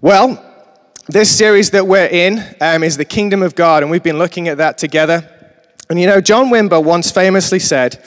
[0.00, 0.40] Well,
[1.08, 4.46] this series that we're in um, is the Kingdom of God, and we've been looking
[4.46, 5.28] at that together.
[5.90, 8.00] And you know, John Wimber once famously said,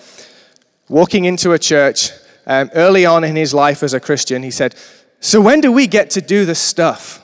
[0.87, 2.11] walking into a church
[2.47, 4.75] um, early on in his life as a Christian, he said,
[5.19, 7.17] So when do we get to do the stuff?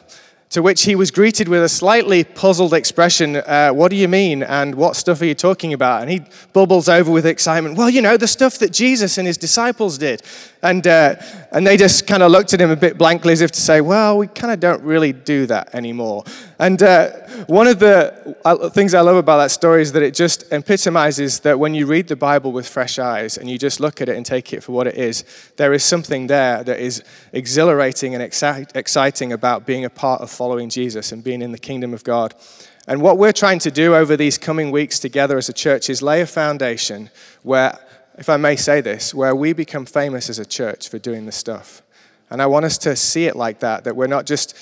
[0.50, 4.44] To which he was greeted with a slightly puzzled expression, uh, What do you mean?
[4.44, 6.02] And what stuff are you talking about?
[6.02, 9.38] And he bubbles over with excitement, Well, you know, the stuff that Jesus and his
[9.38, 10.24] disciples did.
[10.64, 11.16] And, uh,
[11.52, 13.80] and they just kind of looked at him a bit blankly as if to say,
[13.80, 16.24] Well, we kind of don't really do that anymore.
[16.58, 17.12] And uh,
[17.46, 21.42] one of the uh, things I love about that story is that it just epitomizes
[21.42, 24.18] that when you read the Bible with fresh eyes and you just look at it
[24.18, 25.24] and take it for what it is,
[25.58, 27.04] there is something there that is
[27.34, 31.94] exhilarating and exciting about being a part of following Jesus and being in the kingdom
[31.94, 32.34] of God.
[32.88, 36.02] And what we're trying to do over these coming weeks together as a church is
[36.02, 37.10] lay a foundation
[37.44, 37.78] where,
[38.18, 41.32] if I may say this, where we become famous as a church for doing the
[41.32, 41.82] stuff.
[42.30, 44.58] And I want us to see it like that, that we're not just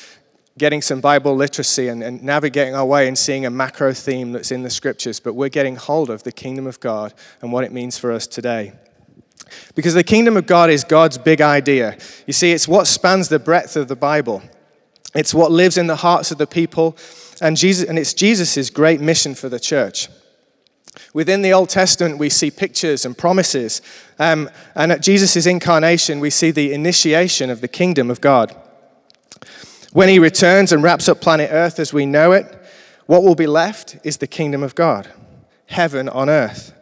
[0.58, 4.52] getting some Bible literacy and, and, navigating our way and seeing a macro theme that's
[4.52, 7.73] in the scriptures, but we're getting hold of the kingdom of God and what it
[7.73, 8.73] means for us today.
[9.75, 11.97] Because the kingdom of God is God's big idea.
[12.25, 14.42] You see, it's what spans the breadth of the Bible.
[15.14, 16.97] It's what lives in the hearts of the people,
[17.42, 20.09] and, Jesus, and it's Jesus' great mission for the church.
[21.16, 23.81] Within the Old Testament, we see pictures and promises.
[24.19, 28.53] Um, and at Jesus' incarnation, we see the initiation of the kingdom of God.
[29.94, 32.45] When he returns and wraps up planet Earth as we know it,
[33.05, 35.09] what will be left is the kingdom of God,
[35.67, 36.73] heaven on earth.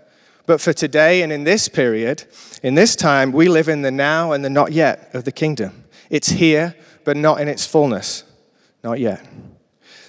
[0.47, 2.23] But for today and in this period,
[2.63, 5.83] in this time, we live in the now and the not yet of the kingdom.
[6.09, 8.23] It's here, but not in its fullness.
[8.83, 9.23] Not yet.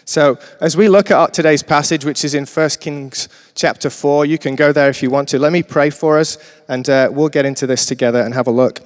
[0.06, 4.36] So, as we look at today's passage, which is in 1 Kings chapter 4, you
[4.36, 5.38] can go there if you want to.
[5.38, 6.36] Let me pray for us,
[6.69, 8.80] and uh, we'll get into this together and have a look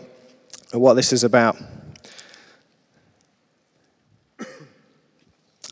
[0.72, 1.56] at what this is about.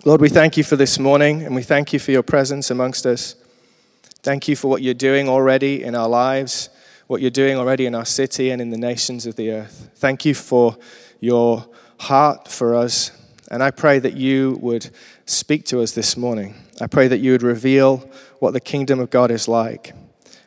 [0.05, 3.06] Lord, we thank you for this morning and we thank you for your presence amongst
[3.06, 3.34] us.
[4.22, 6.70] Thank you for what you're doing already in our lives,
[7.08, 9.90] what you're doing already in our city and in the nations of the earth.
[9.96, 10.77] Thank you for
[11.18, 11.67] your
[11.98, 13.11] heart for us.
[13.51, 14.90] And I pray that you would
[15.27, 16.55] speak to us this morning.
[16.81, 19.92] I pray that you would reveal what the kingdom of God is like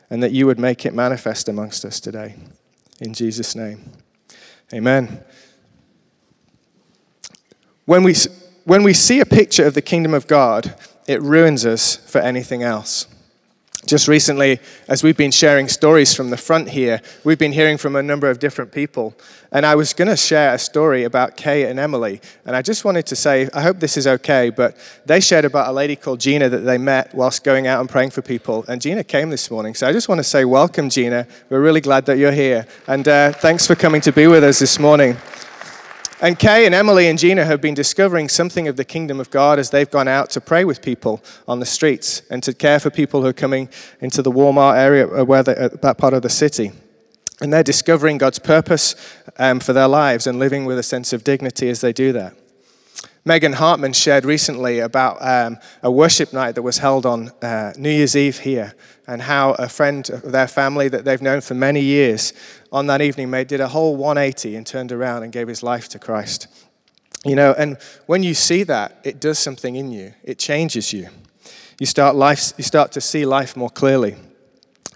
[0.08, 2.34] and that you would make it manifest amongst us today.
[3.00, 3.92] In Jesus' name.
[4.72, 5.22] Amen.
[7.84, 8.14] When we
[8.64, 10.74] when we see a picture of the kingdom of God,
[11.08, 13.06] it ruins us for anything else.
[13.86, 17.96] Just recently, as we've been sharing stories from the front here, we've been hearing from
[17.96, 19.14] a number of different people.
[19.52, 22.20] And I was going to share a story about Kay and Emily.
[22.44, 24.76] And I just wanted to say, I hope this is okay, but
[25.06, 28.10] they shared about a lady called Gina that they met whilst going out and praying
[28.10, 28.66] for people.
[28.68, 29.74] And Gina came this morning.
[29.74, 31.26] So I just want to say, welcome, Gina.
[31.48, 32.66] We're really glad that you're here.
[32.86, 35.16] And uh, thanks for coming to be with us this morning.
[36.22, 39.58] And Kay and Emily and Gina have been discovering something of the kingdom of God
[39.58, 42.90] as they've gone out to pray with people on the streets and to care for
[42.90, 43.70] people who are coming
[44.00, 46.72] into the Walmart area, uh, where they, uh, that part of the city.
[47.40, 48.94] And they're discovering God's purpose
[49.38, 52.34] um, for their lives and living with a sense of dignity as they do that.
[53.24, 57.90] Megan Hartman shared recently about um, a worship night that was held on uh, New
[57.90, 58.74] Year's Eve here,
[59.06, 62.32] and how a friend of their family that they've known for many years
[62.72, 65.88] on that evening made, did a whole 180 and turned around and gave his life
[65.90, 66.46] to Christ.
[67.24, 67.76] You know, and
[68.06, 71.08] when you see that, it does something in you, it changes you.
[71.78, 74.16] You start, life, you start to see life more clearly.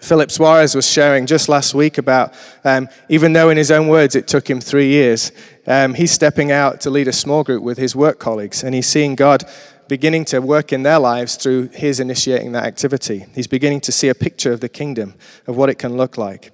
[0.05, 4.15] Philip Suarez was sharing just last week about, um, even though in his own words
[4.15, 5.33] it took him three years,
[5.67, 8.87] um, he's stepping out to lead a small group with his work colleagues, and he's
[8.87, 9.45] seeing God
[9.89, 13.25] beginning to work in their lives through his initiating that activity.
[13.35, 15.15] He's beginning to see a picture of the kingdom,
[15.47, 16.53] of what it can look like.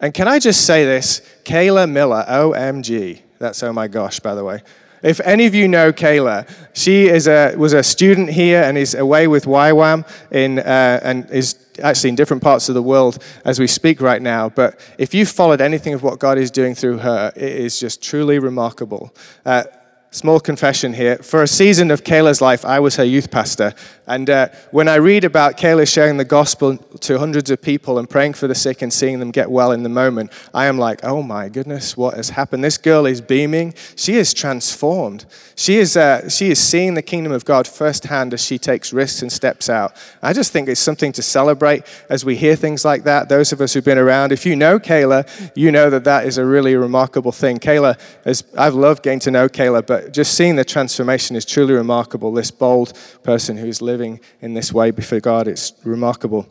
[0.00, 1.20] And can I just say this?
[1.44, 3.22] Kayla Miller, OMG.
[3.40, 4.62] That's oh my gosh, by the way.
[5.06, 8.96] If any of you know Kayla, she is a, was a student here and is
[8.96, 13.60] away with YWAM in, uh, and is actually in different parts of the world as
[13.60, 14.48] we speak right now.
[14.48, 18.02] But if you've followed anything of what God is doing through her, it is just
[18.02, 19.14] truly remarkable.
[19.44, 19.64] Uh,
[20.16, 21.18] small confession here.
[21.18, 23.74] For a season of Kayla's life, I was her youth pastor.
[24.06, 28.08] And uh, when I read about Kayla sharing the gospel to hundreds of people and
[28.08, 31.04] praying for the sick and seeing them get well in the moment, I am like,
[31.04, 32.64] oh my goodness, what has happened?
[32.64, 33.74] This girl is beaming.
[33.96, 35.26] She is transformed.
[35.56, 39.22] She is, uh, she is seeing the kingdom of God firsthand as she takes risks
[39.22, 39.92] and steps out.
[40.22, 43.28] I just think it's something to celebrate as we hear things like that.
[43.28, 46.38] Those of us who've been around, if you know Kayla, you know that that is
[46.38, 47.58] a really remarkable thing.
[47.58, 51.74] Kayla, is, I've loved getting to know Kayla, but just seeing the transformation is truly
[51.74, 52.32] remarkable.
[52.32, 52.92] This bold
[53.22, 56.46] person who's living in this way before God, it's remarkable.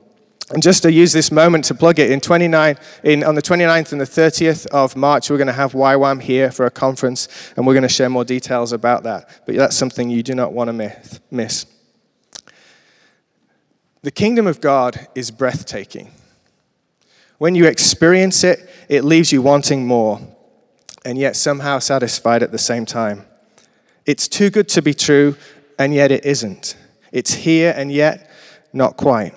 [0.51, 3.91] And just to use this moment to plug it, in 29, in, on the 29th
[3.93, 7.65] and the 30th of March, we're going to have YWAM here for a conference, and
[7.65, 9.41] we're going to share more details about that.
[9.47, 11.65] But that's something you do not want to miss.
[14.03, 16.11] The kingdom of God is breathtaking.
[17.39, 20.21] When you experience it, it leaves you wanting more,
[21.03, 23.25] and yet somehow satisfied at the same time.
[24.05, 25.35] It's too good to be true,
[25.79, 26.77] and yet it isn't.
[27.11, 28.29] It's here, and yet
[28.73, 29.33] not quite.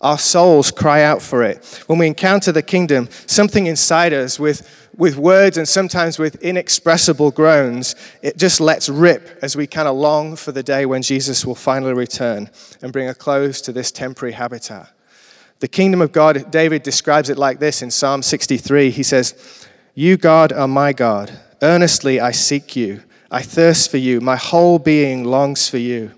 [0.00, 1.82] Our souls cry out for it.
[1.86, 7.32] When we encounter the kingdom, something inside us with, with words and sometimes with inexpressible
[7.32, 11.44] groans, it just lets rip as we kind of long for the day when Jesus
[11.44, 12.48] will finally return
[12.80, 14.90] and bring a close to this temporary habitat.
[15.58, 18.90] The kingdom of God, David describes it like this in Psalm 63.
[18.90, 21.30] He says, You, God, are my God.
[21.60, 23.02] Earnestly I seek you.
[23.30, 24.20] I thirst for you.
[24.20, 26.12] My whole being longs for you.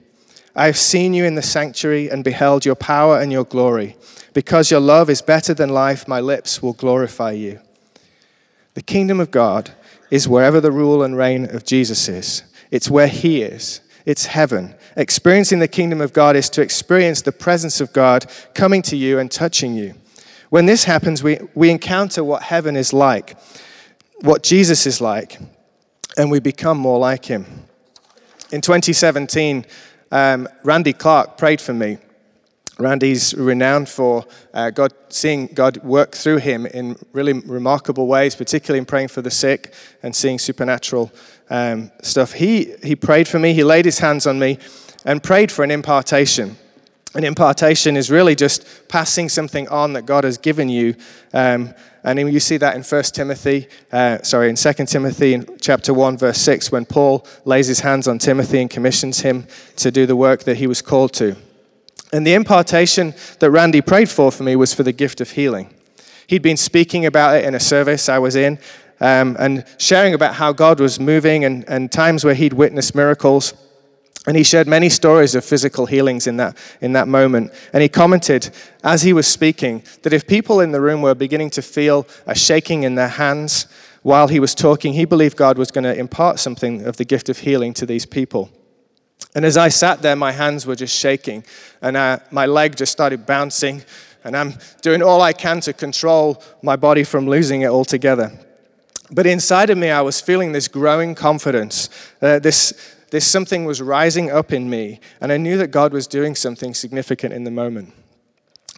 [0.55, 3.97] I have seen you in the sanctuary and beheld your power and your glory.
[4.35, 7.61] Because your love is better than life, my lips will glorify you.
[8.75, 9.73] The kingdom of God
[10.11, 13.81] is wherever the rule and reign of Jesus is, it's where he is.
[14.05, 14.75] It's heaven.
[14.97, 19.19] Experiencing the kingdom of God is to experience the presence of God coming to you
[19.21, 19.95] and touching you.
[20.51, 23.39] When this happens, we, we encounter what heaven is like,
[24.21, 25.39] what Jesus is like,
[26.17, 27.47] and we become more like him.
[28.51, 29.65] In 2017,
[30.11, 31.99] um, Randy Clark prayed for me.
[32.79, 38.79] Randy's renowned for uh, God, seeing God work through him in really remarkable ways, particularly
[38.79, 39.73] in praying for the sick
[40.03, 41.13] and seeing supernatural
[41.51, 42.33] um, stuff.
[42.33, 44.59] He, he prayed for me, he laid his hands on me
[45.05, 46.57] and prayed for an impartation.
[47.15, 50.95] An impartation is really just passing something on that God has given you.
[51.35, 51.75] Um,
[52.05, 56.19] and you see that in 1 Timothy, uh, sorry, in 2 Timothy in chapter 1,
[56.19, 59.47] verse 6, when Paul lays his hands on Timothy and commissions him
[59.77, 61.37] to do the work that he was called to.
[62.13, 65.73] And the impartation that Randy prayed for for me was for the gift of healing.
[66.27, 68.59] He'd been speaking about it in a service I was in
[69.01, 73.55] um, and sharing about how God was moving and, and times where he'd witnessed miracles.
[74.27, 77.53] And he shared many stories of physical healings in that, in that moment.
[77.73, 78.51] And he commented,
[78.85, 82.35] as he was speaking, that if people in the room were beginning to feel a
[82.35, 83.67] shaking in their hands
[84.03, 87.29] while he was talking, he believed God was going to impart something of the gift
[87.29, 88.49] of healing to these people.
[89.35, 91.45] And as I sat there, my hands were just shaking,
[91.81, 93.83] and uh, my leg just started bouncing,
[94.25, 98.31] and I'm doing all I can to control my body from losing it altogether.
[99.11, 101.89] But inside of me, I was feeling this growing confidence,
[102.21, 102.73] uh, this
[103.13, 106.73] this something was rising up in me, and I knew that God was doing something
[106.73, 107.93] significant in the moment.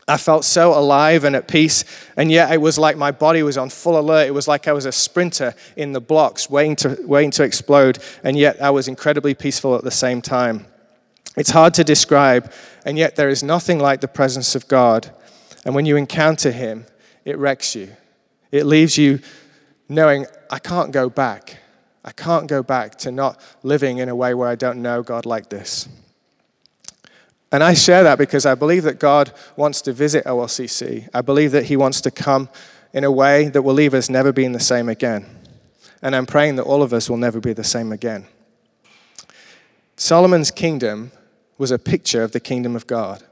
[0.09, 1.85] I felt so alive and at peace,
[2.17, 4.27] and yet it was like my body was on full alert.
[4.27, 8.01] It was like I was a sprinter in the blocks waiting to, waiting to explode,
[8.25, 10.67] and yet I was incredibly peaceful at the same time.
[11.37, 12.53] It's hard to describe,
[12.85, 15.13] and yet there is nothing like the presence of God.
[15.65, 16.87] And when you encounter Him,
[17.25, 17.91] it wrecks you.
[18.51, 19.21] It leaves you
[19.89, 21.59] knowing, I can't go back.
[22.05, 25.25] I can't go back to not living in a way where I don't know God
[25.25, 25.89] like this.
[27.51, 31.09] And I share that because I believe that God wants to visit OLCC.
[31.15, 32.49] I believe that He wants to come
[32.93, 35.25] in a way that will leave us never being the same again.
[36.03, 38.27] And I'm praying that all of us will never be the same again.
[39.97, 41.13] Solomon's kingdom
[41.57, 43.23] was a picture of the kingdom of God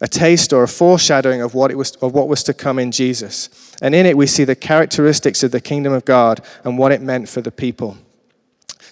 [0.00, 2.92] a taste or a foreshadowing of what, it was, of what was to come in
[2.92, 3.74] Jesus.
[3.82, 7.02] And in it, we see the characteristics of the kingdom of God and what it
[7.02, 7.96] meant for the people.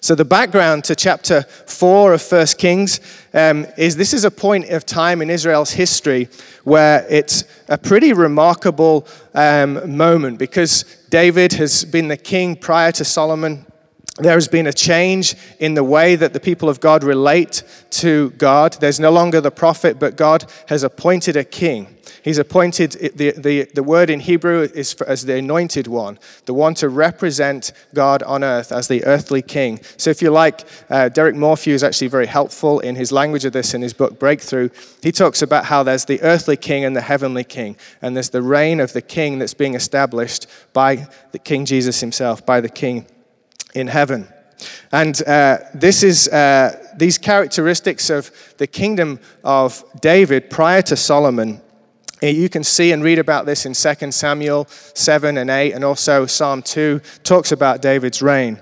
[0.01, 3.01] So, the background to chapter 4 of 1 Kings
[3.35, 6.29] um, is this is a point of time in Israel's history
[6.63, 13.05] where it's a pretty remarkable um, moment because David has been the king prior to
[13.05, 13.66] Solomon
[14.19, 18.31] there has been a change in the way that the people of God relate to
[18.31, 18.73] God.
[18.81, 21.97] There's no longer the prophet, but God has appointed a king.
[22.23, 26.55] He's appointed, the, the, the word in Hebrew is for, as the anointed one, the
[26.55, 29.81] one to represent God on earth as the earthly king.
[29.97, 33.53] So, if you like, uh, Derek Morphew is actually very helpful in his language of
[33.53, 34.71] this in his book Breakthrough.
[35.03, 38.43] He talks about how there's the earthly king and the heavenly king, and there's the
[38.43, 43.07] reign of the king that's being established by the King Jesus himself, by the king
[43.77, 44.27] in heaven.
[44.91, 51.61] And uh, this is uh, these characteristics of the kingdom of David prior to Solomon.
[52.23, 55.85] Uh, you can see and read about this in 2 Samuel 7 and 8, and
[55.85, 58.59] also Psalm 2 talks about David's reign.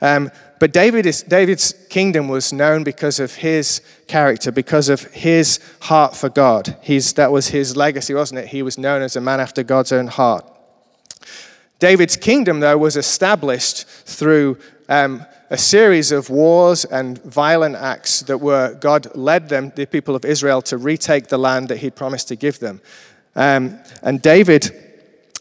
[0.00, 5.60] Um, but David is, David's kingdom was known because of his character, because of his
[5.82, 6.76] heart for God.
[6.82, 8.48] He's, that was his legacy, wasn't it?
[8.48, 10.55] He was known as a man after God's own heart.
[11.78, 18.38] David's kingdom, though, was established through um, a series of wars and violent acts that
[18.38, 22.28] were, God led them, the people of Israel, to retake the land that He'd promised
[22.28, 22.80] to give them.
[23.34, 24.70] Um, and David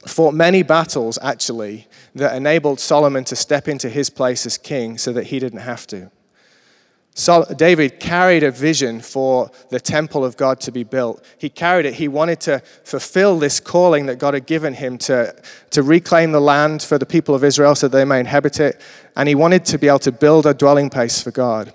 [0.05, 5.11] fought many battles, actually, that enabled Solomon to step into his place as king so
[5.13, 6.11] that he didn't have to.
[7.17, 11.23] So David carried a vision for the temple of God to be built.
[11.37, 11.93] He carried it.
[11.93, 15.33] He wanted to fulfill this calling that God had given him to,
[15.69, 18.81] to reclaim the land for the people of Israel so they may inhabit it.
[19.15, 21.71] And he wanted to be able to build a dwelling place for God.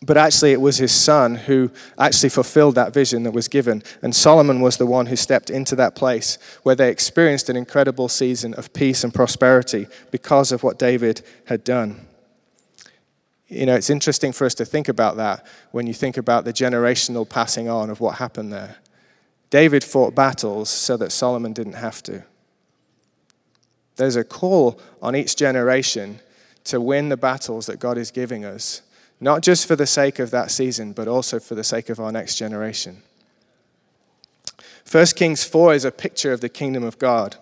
[0.00, 3.82] But actually, it was his son who actually fulfilled that vision that was given.
[4.00, 8.08] And Solomon was the one who stepped into that place where they experienced an incredible
[8.08, 12.06] season of peace and prosperity because of what David had done
[13.52, 16.52] you know, it's interesting for us to think about that when you think about the
[16.52, 18.76] generational passing on of what happened there.
[19.50, 22.24] David fought battles so that Solomon didn't have to.
[23.96, 26.20] There's a call on each generation
[26.64, 28.80] to win the battles that God is giving us,
[29.20, 32.10] not just for the sake of that season, but also for the sake of our
[32.10, 33.02] next generation.
[34.90, 37.36] 1 Kings 4 is a picture of the kingdom of God.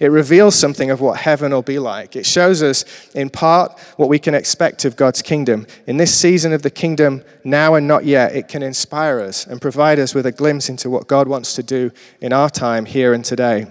[0.00, 2.16] It reveals something of what heaven will be like.
[2.16, 2.84] It shows us,
[3.14, 5.66] in part, what we can expect of God's kingdom.
[5.86, 9.60] In this season of the kingdom, now and not yet, it can inspire us and
[9.60, 13.12] provide us with a glimpse into what God wants to do in our time, here
[13.12, 13.66] and today.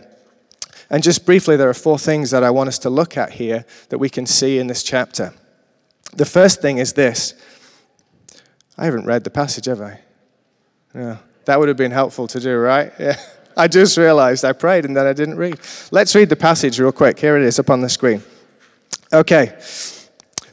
[0.89, 3.65] And just briefly, there are four things that I want us to look at here
[3.89, 5.33] that we can see in this chapter.
[6.13, 7.33] The first thing is this
[8.77, 9.99] I haven't read the passage, have I?
[10.93, 11.17] Yeah.
[11.45, 12.91] That would have been helpful to do, right?
[12.99, 13.17] Yeah.
[13.57, 15.59] I just realized I prayed and then I didn't read.
[15.91, 17.19] Let's read the passage real quick.
[17.19, 18.23] Here it is up on the screen.
[19.13, 19.57] Okay.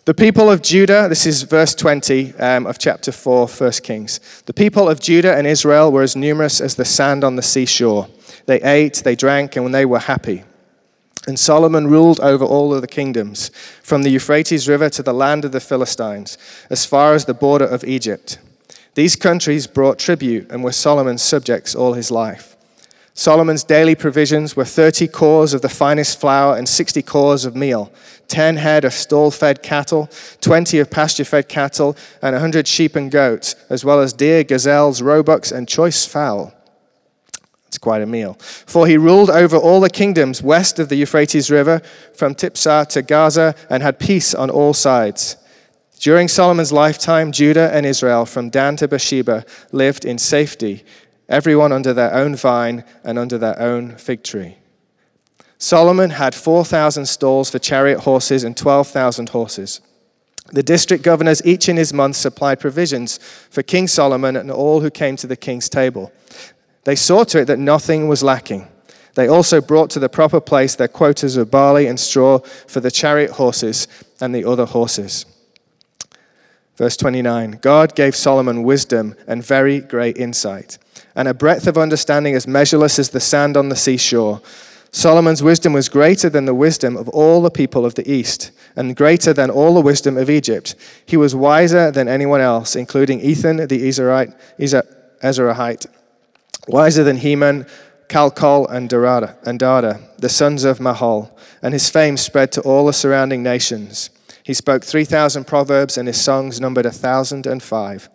[0.04, 4.42] The people of Judah, this is verse 20 um, of chapter 4, 1 Kings.
[4.46, 8.08] The people of Judah and Israel were as numerous as the sand on the seashore.
[8.46, 10.44] They ate, they drank, and when they were happy.
[11.26, 13.50] And Solomon ruled over all of the kingdoms,
[13.82, 16.38] from the Euphrates River to the land of the Philistines,
[16.70, 18.38] as far as the border of Egypt.
[18.94, 22.56] These countries brought tribute and were Solomon's subjects all his life.
[23.18, 27.92] Solomon's daily provisions were 30 cors of the finest flour and 60 cors of meal,
[28.28, 30.08] 10 head of stall fed cattle,
[30.40, 35.02] 20 of pasture fed cattle, and 100 sheep and goats, as well as deer, gazelles,
[35.02, 36.54] roebucks, and choice fowl.
[37.66, 38.34] It's quite a meal.
[38.34, 41.80] For he ruled over all the kingdoms west of the Euphrates River,
[42.14, 45.37] from Tiphsah to Gaza, and had peace on all sides.
[45.98, 50.84] During Solomon's lifetime, Judah and Israel, from Dan to Beersheba, lived in safety
[51.28, 54.56] everyone under their own vine and under their own fig tree.
[55.58, 59.80] Solomon had 4,000 stalls for chariot horses and 12,000 horses.
[60.52, 63.18] The district governors, each in his month, supplied provisions
[63.50, 66.12] for King Solomon and all who came to the king's table.
[66.85, 68.68] They saw to it that nothing was lacking.
[69.14, 72.90] They also brought to the proper place their quotas of barley and straw for the
[72.90, 73.88] chariot horses
[74.20, 75.26] and the other horses.
[76.76, 80.78] Verse 29 God gave Solomon wisdom and very great insight
[81.18, 84.40] and a breadth of understanding as measureless as the sand on the seashore.
[84.92, 88.94] Solomon's wisdom was greater than the wisdom of all the people of the East, and
[88.96, 90.76] greater than all the wisdom of Egypt.
[91.04, 95.87] He was wiser than anyone else, including Ethan the Ezrahite,
[96.68, 97.66] wiser than Heman,
[98.08, 99.60] Calcol, and Darada, and
[100.18, 104.10] the sons of Mahol, and his fame spread to all the surrounding nations.
[104.44, 108.08] He spoke 3,000 proverbs, and his songs numbered a 1,005.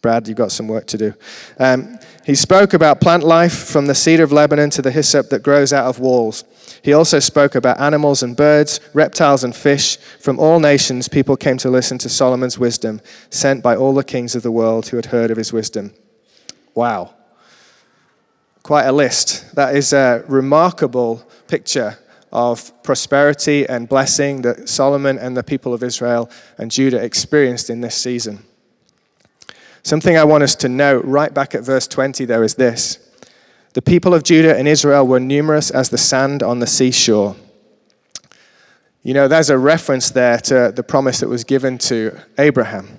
[0.00, 1.14] Brad, you've got some work to do.
[1.58, 5.42] Um, he spoke about plant life from the cedar of Lebanon to the hyssop that
[5.42, 6.44] grows out of walls.
[6.82, 9.96] He also spoke about animals and birds, reptiles and fish.
[9.96, 13.00] From all nations, people came to listen to Solomon's wisdom,
[13.30, 15.92] sent by all the kings of the world who had heard of his wisdom.
[16.74, 17.14] Wow.
[18.62, 19.54] Quite a list.
[19.56, 21.98] That is a remarkable picture
[22.30, 27.80] of prosperity and blessing that Solomon and the people of Israel and Judah experienced in
[27.80, 28.44] this season.
[29.82, 32.98] Something I want us to note right back at verse 20 though, is this
[33.74, 37.36] The people of Judah and Israel were numerous as the sand on the seashore.
[39.02, 42.98] You know, there's a reference there to the promise that was given to Abraham.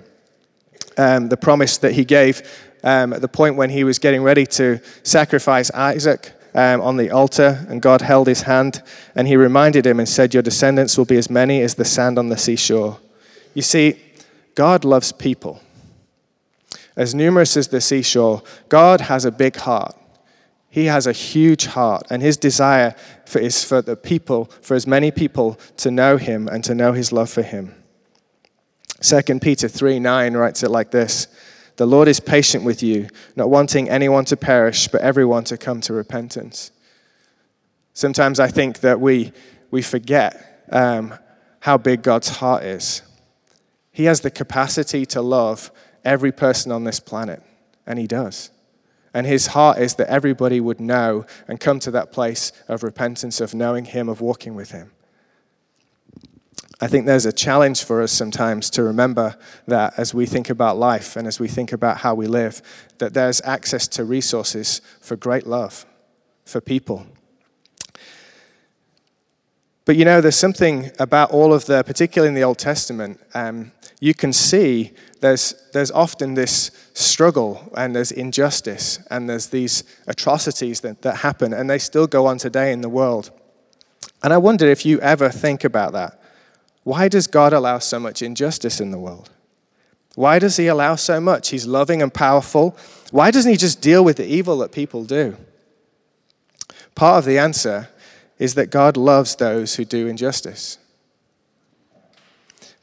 [0.97, 2.41] Um, the promise that he gave
[2.83, 7.11] um, at the point when he was getting ready to sacrifice Isaac um, on the
[7.11, 8.81] altar, and God held his hand
[9.15, 12.17] and he reminded him and said, Your descendants will be as many as the sand
[12.17, 12.97] on the seashore.
[13.53, 13.99] You see,
[14.55, 15.61] God loves people
[16.95, 19.95] as numerous as the seashore, God has a big heart.
[20.69, 24.85] He has a huge heart, and his desire for, is for the people, for as
[24.85, 27.73] many people to know him and to know his love for him.
[29.01, 31.27] 2 Peter 3 9 writes it like this
[31.77, 35.81] The Lord is patient with you, not wanting anyone to perish, but everyone to come
[35.81, 36.71] to repentance.
[37.93, 39.33] Sometimes I think that we,
[39.71, 41.15] we forget um,
[41.61, 43.01] how big God's heart is.
[43.91, 45.71] He has the capacity to love
[46.03, 47.41] every person on this planet,
[47.85, 48.49] and He does.
[49.13, 53.41] And His heart is that everybody would know and come to that place of repentance,
[53.41, 54.91] of knowing Him, of walking with Him.
[56.81, 59.35] I think there's a challenge for us sometimes to remember
[59.67, 62.61] that as we think about life and as we think about how we live,
[62.99, 65.85] that there's access to resources for great love
[66.45, 67.05] for people.
[69.83, 73.71] But you know, there's something about all of the, particularly in the Old Testament, um,
[73.99, 80.81] you can see there's, there's often this struggle and there's injustice and there's these atrocities
[80.81, 83.31] that, that happen and they still go on today in the world.
[84.23, 86.21] And I wonder if you ever think about that.
[86.83, 89.29] Why does God allow so much injustice in the world?
[90.15, 91.49] Why does He allow so much?
[91.49, 92.75] He's loving and powerful.
[93.11, 95.37] Why doesn't He just deal with the evil that people do?
[96.95, 97.89] Part of the answer
[98.39, 100.78] is that God loves those who do injustice.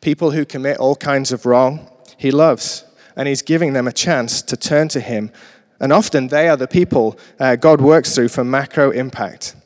[0.07, 2.85] People who commit all kinds of wrong, He loves,
[3.17, 5.33] and He's giving them a chance to turn to Him.
[5.81, 9.57] And often they are the people uh, God works through for macro impact.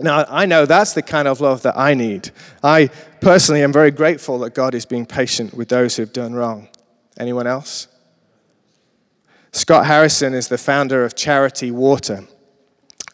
[0.00, 2.30] Now, I know that's the kind of love that I need.
[2.62, 6.68] I personally am very grateful that God is being patient with those who've done wrong.
[7.18, 7.88] Anyone else?
[9.50, 12.22] Scott Harrison is the founder of Charity Water.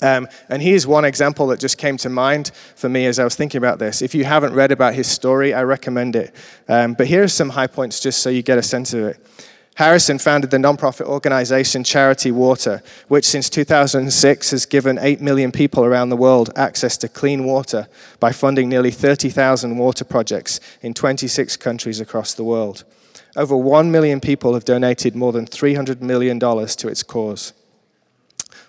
[0.00, 3.34] Um, and here's one example that just came to mind for me as I was
[3.34, 4.00] thinking about this.
[4.00, 6.34] If you haven't read about his story, I recommend it.
[6.68, 9.26] Um, but here are some high points just so you get a sense of it.
[9.78, 15.84] Harrison founded the nonprofit organization Charity Water, which since 2006 has given 8 million people
[15.84, 17.86] around the world access to clean water
[18.18, 22.82] by funding nearly 30,000 water projects in 26 countries across the world.
[23.36, 27.52] Over 1 million people have donated more than $300 million to its cause.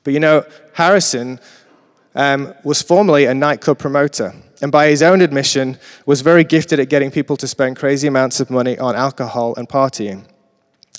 [0.03, 1.39] But you know, Harrison
[2.15, 6.89] um, was formerly a nightclub promoter, and by his own admission, was very gifted at
[6.89, 10.25] getting people to spend crazy amounts of money on alcohol and partying.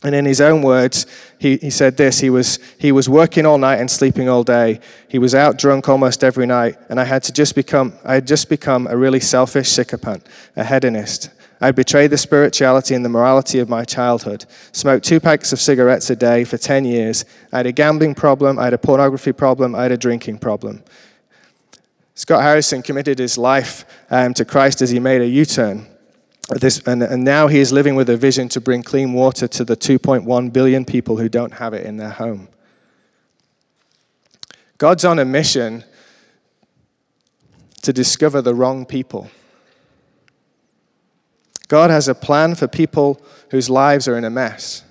[0.02, 1.04] And in his own words,
[1.38, 4.80] he, he said this he was, he was working all night and sleeping all day.
[5.08, 8.26] He was out drunk almost every night, and I had to just become, I had
[8.26, 10.26] just become a really selfish sycophant,
[10.56, 11.30] a hedonist.
[11.60, 16.08] I betrayed the spirituality and the morality of my childhood, smoked two packs of cigarettes
[16.08, 17.26] a day for 10 years.
[17.52, 20.82] I had a gambling problem, I had a pornography problem, I had a drinking problem.
[22.14, 25.86] Scott Harrison committed his life um, to Christ as he made a U turn.
[26.86, 29.76] And, and now he is living with a vision to bring clean water to the
[29.76, 32.48] 2.1 billion people who don't have it in their home.
[34.78, 35.84] God's on a mission
[37.82, 39.30] to discover the wrong people.
[41.70, 44.82] God has a plan for people whose lives are in a mess.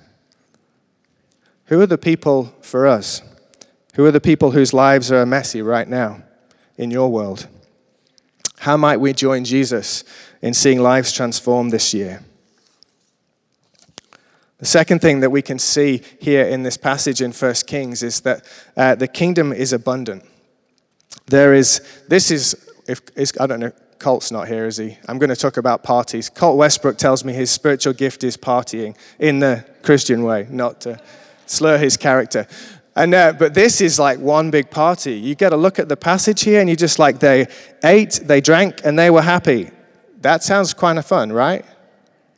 [1.65, 3.21] Who are the people for us?
[3.95, 6.23] Who are the people whose lives are messy right now
[6.77, 7.47] in your world?
[8.59, 10.05] How might we join Jesus
[10.41, 12.23] in seeing lives transformed this year?
[14.59, 18.21] The second thing that we can see here in this passage in 1 Kings is
[18.21, 18.45] that
[18.77, 20.23] uh, the kingdom is abundant.
[21.25, 22.55] There is, this is,
[22.87, 24.97] if, is, I don't know, Colt's not here, is he?
[25.07, 26.29] I'm going to talk about parties.
[26.29, 30.99] Colt Westbrook tells me his spiritual gift is partying in the Christian way, not to
[31.45, 32.47] slur his character.
[32.95, 35.13] And, uh, but this is like one big party.
[35.13, 37.47] You get a look at the passage here, and you just like they
[37.83, 39.69] ate, they drank, and they were happy.
[40.21, 41.65] That sounds kind of fun, right?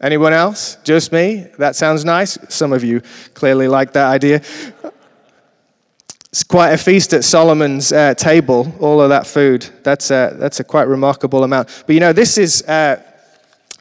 [0.01, 0.77] Anyone else?
[0.83, 1.45] Just me?
[1.59, 2.37] That sounds nice.
[2.49, 3.01] Some of you
[3.35, 4.41] clearly like that idea.
[6.31, 9.67] It's quite a feast at Solomon's uh, table, all of that food.
[9.83, 11.83] That's a, that's a quite remarkable amount.
[11.85, 12.63] But you know, this is.
[12.63, 13.03] Uh,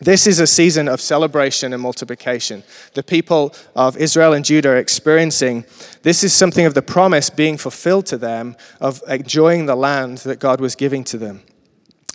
[0.03, 2.63] this is a season of celebration and multiplication.
[2.95, 5.67] The people of Israel and Judah are experiencing
[6.01, 10.39] this is something of the promise being fulfilled to them of enjoying the land that
[10.39, 11.43] God was giving to them.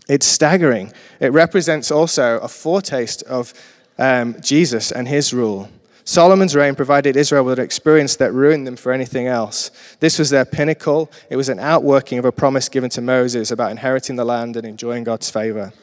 [0.10, 0.93] It's staggering.
[1.19, 3.54] It represents also a foretaste of
[4.00, 5.69] um, Jesus and his rule.
[6.07, 9.71] Solomon's reign provided Israel with an experience that ruined them for anything else.
[9.99, 11.11] This was their pinnacle.
[11.31, 14.67] It was an outworking of a promise given to Moses about inheriting the land and
[14.67, 15.73] enjoying God's favor.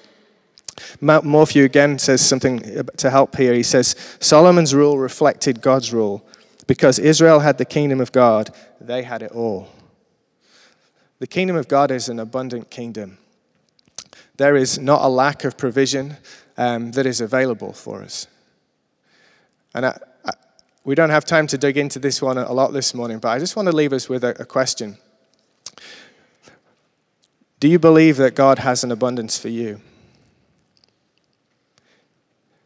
[1.01, 3.53] Mount Morphew again says something to help here.
[3.53, 6.25] He says, Solomon's rule reflected God's rule.
[6.69, 9.69] Because Israel had the kingdom of God, they had it all.
[11.19, 13.19] The kingdom of God is an abundant kingdom.
[14.37, 16.17] There is not a lack of provision
[16.57, 18.29] um, that is available for us.
[19.75, 19.93] And
[20.85, 23.39] we don't have time to dig into this one a lot this morning, but I
[23.39, 24.99] just want to leave us with a, a question.
[27.61, 29.81] Do you believe that God has an abundance for you?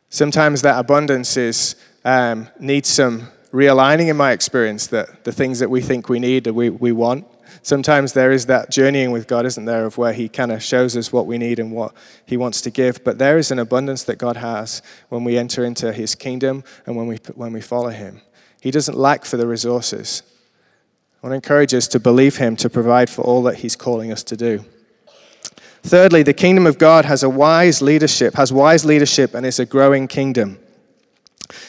[0.09, 5.69] Sometimes that abundance is, um, needs some realigning in my experience that the things that
[5.69, 7.27] we think we need, we, we want,
[7.67, 10.97] Sometimes there is that journeying with God, isn't there, of where He kind of shows
[10.97, 11.93] us what we need and what
[12.25, 13.03] He wants to give.
[13.03, 16.95] But there is an abundance that God has when we enter into His kingdom and
[16.95, 18.21] when we, when we follow Him.
[18.61, 20.23] He doesn't lack for the resources.
[21.21, 24.13] I want to encourage us to believe Him to provide for all that He's calling
[24.13, 24.65] us to do.
[25.83, 29.67] Thirdly, the kingdom of God has a wise leadership, has wise leadership, and is a
[29.67, 30.61] growing kingdom.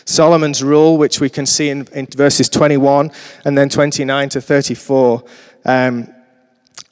[0.05, 3.11] Solomon's rule, which we can see in, in verses 21
[3.45, 5.23] and then 29 to 34,
[5.67, 6.11] um,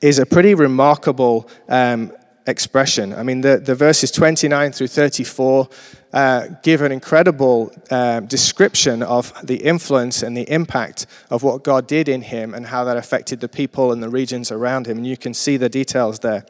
[0.01, 2.11] is a pretty remarkable um,
[2.45, 3.13] expression.
[3.13, 5.67] I mean, the, the verses 29 through 34
[6.13, 11.87] uh, give an incredible uh, description of the influence and the impact of what God
[11.87, 14.97] did in him and how that affected the people and the regions around him.
[14.97, 16.45] And you can see the details there.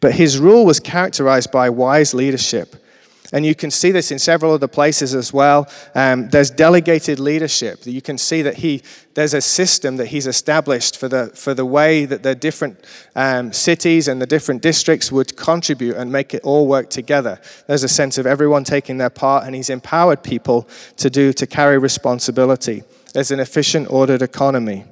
[0.00, 2.76] But his rule was characterized by wise leadership.
[3.32, 5.66] And you can see this in several other places as well.
[5.94, 7.80] Um, there's delegated leadership.
[7.84, 8.82] You can see that he,
[9.14, 12.78] there's a system that he's established for the, for the way that the different
[13.16, 17.40] um, cities and the different districts would contribute and make it all work together.
[17.66, 20.68] There's a sense of everyone taking their part, and he's empowered people
[20.98, 22.82] to do, to carry responsibility.
[23.14, 24.84] There's an efficient, ordered economy.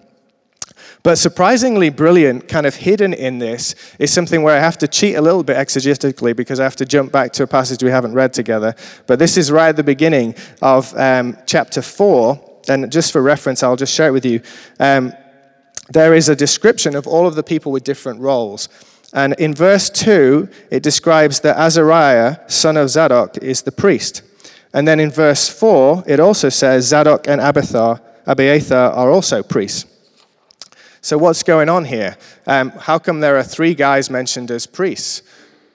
[1.02, 5.16] But surprisingly brilliant, kind of hidden in this, is something where I have to cheat
[5.16, 8.12] a little bit exegetically because I have to jump back to a passage we haven't
[8.12, 8.74] read together.
[9.06, 12.62] But this is right at the beginning of um, chapter 4.
[12.68, 14.42] And just for reference, I'll just share it with you.
[14.78, 15.14] Um,
[15.88, 18.68] there is a description of all of the people with different roles.
[19.12, 24.22] And in verse 2, it describes that Azariah, son of Zadok, is the priest.
[24.72, 29.89] And then in verse 4, it also says Zadok and Abiathar, Abiathar are also priests.
[31.02, 32.18] So, what's going on here?
[32.46, 35.22] Um, how come there are three guys mentioned as priests?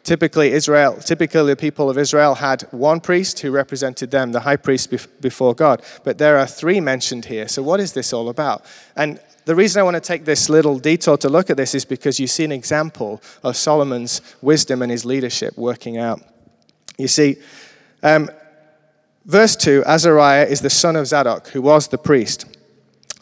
[0.03, 4.55] Typically, Israel, typically the people of Israel had one priest who represented them, the high
[4.55, 5.81] priest before God.
[6.03, 7.47] But there are three mentioned here.
[7.47, 8.63] So, what is this all about?
[8.95, 11.85] And the reason I want to take this little detour to look at this is
[11.85, 16.21] because you see an example of Solomon's wisdom and his leadership working out.
[16.99, 17.37] You see,
[18.03, 18.29] um,
[19.25, 22.54] verse 2 Azariah is the son of Zadok, who was the priest.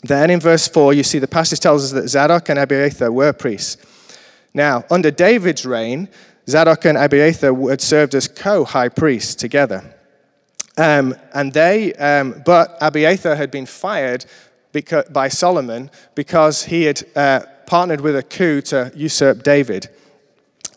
[0.03, 3.33] Then in verse 4, you see the passage tells us that Zadok and Abiathar were
[3.33, 3.77] priests.
[4.53, 6.09] Now, under David's reign,
[6.47, 9.95] Zadok and Abiathar had served as co high priests together.
[10.77, 14.25] Um, and they, um, but Abiathar had been fired
[14.71, 19.89] because, by Solomon because he had uh, partnered with a coup to usurp David.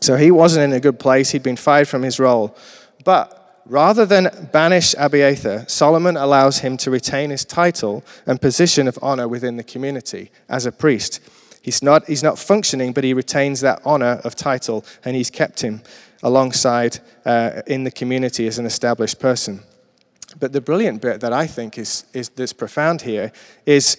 [0.01, 1.31] So he wasn't in a good place.
[1.31, 2.57] He'd been fired from his role.
[3.05, 3.36] But
[3.69, 9.27] Rather than banish Abiathar, Solomon allows him to retain his title and position of honor
[9.27, 11.21] within the community as a priest.
[11.63, 15.63] He's not, he's not functioning, but he retains that honor of title, and he's kept
[15.63, 15.83] him
[16.23, 19.61] alongside uh, in the community as an established person.
[20.39, 23.33] But the brilliant bit that I think is, is that's profound here
[23.65, 23.97] is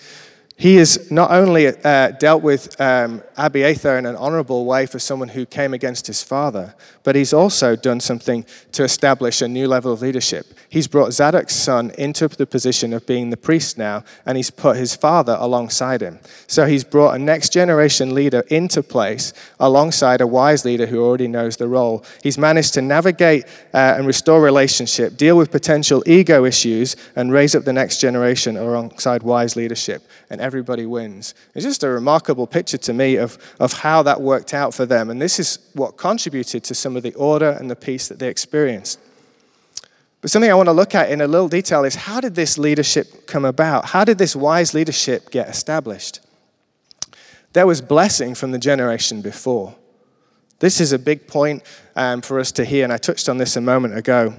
[0.60, 5.30] he has not only uh, dealt with um, Abiathar in an honorable way for someone
[5.30, 9.94] who came against his father, but he's also done something to establish a new level
[9.94, 10.48] of leadership.
[10.70, 14.76] He's brought Zadok's son into the position of being the priest now, and he's put
[14.76, 16.20] his father alongside him.
[16.46, 21.30] So he's brought a next generation leader into place alongside a wise leader who already
[21.30, 22.04] knows the role.
[22.22, 27.56] He's managed to navigate uh, and restore relationship, deal with potential ego issues, and raise
[27.56, 30.04] up the next generation alongside wise leadership.
[30.30, 31.34] And everybody wins.
[31.56, 35.10] It's just a remarkable picture to me of, of how that worked out for them.
[35.10, 38.28] And this is what contributed to some of the order and the peace that they
[38.28, 39.00] experienced.
[40.22, 42.58] But something I want to look at in a little detail is how did this
[42.58, 43.86] leadership come about?
[43.86, 46.22] How did this wise leadership get established?
[47.54, 49.76] There was blessing from the generation before.
[50.60, 51.64] This is a big point
[51.96, 54.34] um, for us to hear, and I touched on this a moment ago.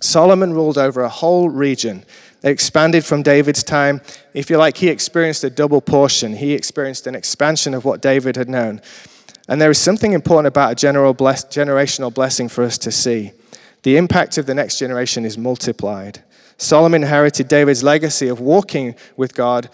[0.00, 2.04] Solomon ruled over a whole region.
[2.42, 4.00] It expanded from David's time.
[4.32, 6.34] If you like, he experienced a double portion.
[6.34, 8.80] He experienced an expansion of what David had known.
[9.48, 13.32] And there is something important about a general bless, generational blessing for us to see.
[13.84, 16.24] The impact of the next generation is multiplied.
[16.56, 19.68] Solomon inherited David's legacy of walking with God.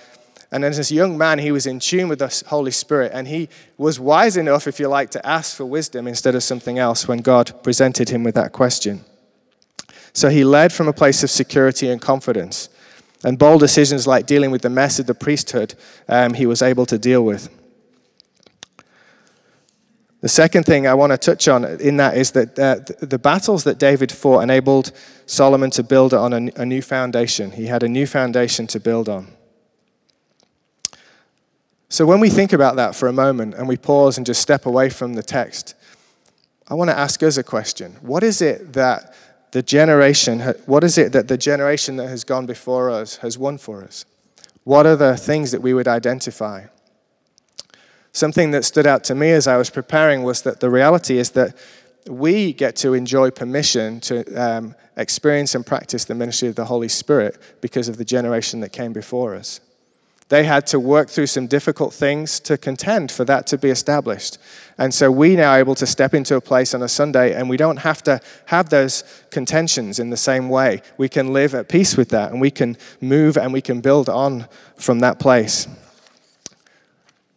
[0.50, 3.12] And as this young man, he was in tune with the Holy Spirit.
[3.14, 6.76] And he was wise enough, if you like, to ask for wisdom instead of something
[6.76, 9.04] else when God presented him with that question.
[10.12, 12.68] So he led from a place of security and confidence.
[13.22, 15.74] And bold decisions like dealing with the mess of the priesthood,
[16.08, 17.48] um, he was able to deal with.
[20.20, 23.64] The second thing I want to touch on in that is that uh, the battles
[23.64, 24.92] that David fought enabled
[25.24, 27.52] Solomon to build on a, a new foundation.
[27.52, 29.28] He had a new foundation to build on.
[31.88, 34.66] So when we think about that for a moment and we pause and just step
[34.66, 35.74] away from the text,
[36.68, 37.96] I want to ask us a question.
[38.00, 39.14] What is it that
[39.52, 43.58] the generation, what is it that the generation that has gone before us has won
[43.58, 44.04] for us?
[44.64, 46.66] What are the things that we would identify?
[48.12, 51.30] Something that stood out to me as I was preparing was that the reality is
[51.30, 51.56] that
[52.08, 56.88] we get to enjoy permission to um, experience and practice the ministry of the Holy
[56.88, 59.60] Spirit because of the generation that came before us.
[60.30, 64.38] They had to work through some difficult things to contend for that to be established.
[64.78, 67.48] And so we now are able to step into a place on a Sunday and
[67.48, 70.82] we don't have to have those contentions in the same way.
[70.98, 74.08] We can live at peace with that and we can move and we can build
[74.08, 74.46] on
[74.76, 75.66] from that place.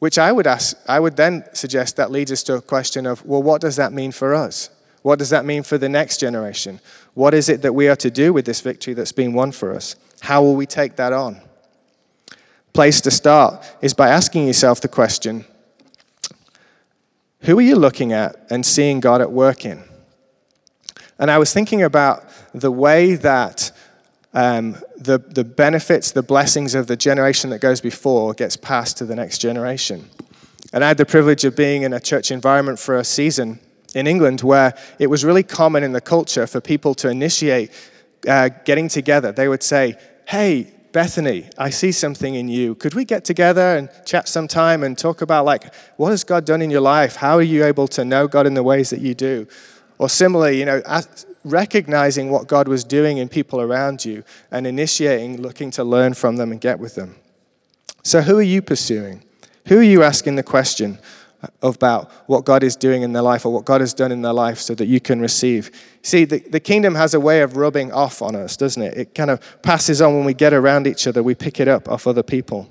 [0.03, 3.25] Which I would ask, I would then suggest that leads us to a question of,
[3.25, 4.69] well, what does that mean for us?
[5.01, 6.81] What does that mean for the next generation?
[7.13, 9.73] What is it that we are to do with this victory that's been won for
[9.73, 9.95] us?
[10.19, 11.39] How will we take that on?
[12.73, 15.45] place to start is by asking yourself the question
[17.41, 19.83] who are you looking at and seeing God at work in?
[21.17, 23.71] And I was thinking about the way that
[24.33, 29.05] um, the, the benefits, the blessings of the generation that goes before gets passed to
[29.05, 30.09] the next generation.
[30.71, 33.59] And I had the privilege of being in a church environment for a season
[33.93, 37.71] in England where it was really common in the culture for people to initiate
[38.27, 39.31] uh, getting together.
[39.31, 42.75] They would say, Hey, Bethany, I see something in you.
[42.75, 46.61] Could we get together and chat sometime and talk about, like, what has God done
[46.61, 47.15] in your life?
[47.15, 49.47] How are you able to know God in the ways that you do?
[49.97, 50.81] Or similarly, you know,
[51.43, 56.37] recognizing what God was doing in people around you and initiating, looking to learn from
[56.37, 57.15] them and get with them.
[58.03, 59.23] So, who are you pursuing?
[59.67, 60.99] Who are you asking the question?
[61.61, 64.33] about what God is doing in their life or what God has done in their
[64.33, 65.71] life so that you can receive.
[66.01, 68.97] See, the, the kingdom has a way of rubbing off on us, doesn't it?
[68.97, 71.89] It kind of passes on when we get around each other, we pick it up
[71.89, 72.69] off other people.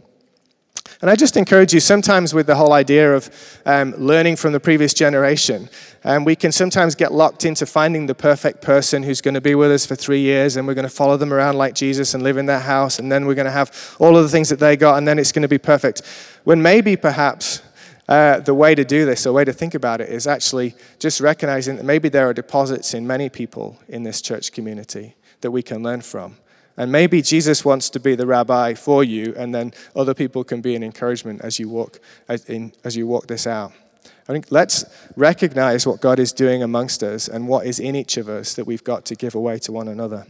[1.01, 3.31] And I just encourage you, sometimes with the whole idea of
[3.67, 5.69] um, learning from the previous generation,
[6.05, 9.57] um, we can sometimes get locked into finding the perfect person who's going to be
[9.57, 12.23] with us for three years, and we're going to follow them around like Jesus and
[12.23, 14.61] live in their house, and then we're going to have all of the things that
[14.61, 16.03] they got, and then it's going to be perfect.
[16.45, 17.63] When maybe perhaps
[18.09, 21.21] uh, the way to do this, the way to think about it, is actually just
[21.21, 25.63] recognizing that maybe there are deposits in many people in this church community that we
[25.63, 26.37] can learn from.
[26.77, 30.61] And maybe Jesus wants to be the rabbi for you, and then other people can
[30.61, 33.73] be an encouragement as you walk, as, in, as you walk this out.
[34.29, 34.85] I think let's
[35.17, 38.67] recognize what God is doing amongst us and what is in each of us that
[38.67, 40.27] we've got to give away to one another.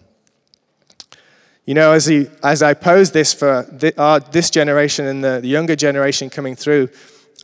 [1.64, 5.40] You know, as, he, as I pose this for the, uh, this generation and the,
[5.40, 6.88] the younger generation coming through,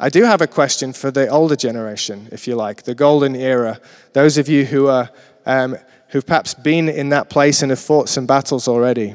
[0.00, 3.80] I do have a question for the older generation, if you like, the golden era.
[4.14, 5.10] Those of you who are
[5.46, 5.76] um,
[6.08, 9.14] who've perhaps been in that place and have fought some battles already.